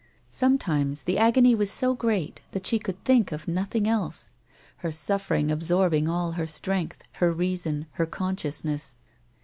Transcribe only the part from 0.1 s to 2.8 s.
Sometimes the agony was so great that she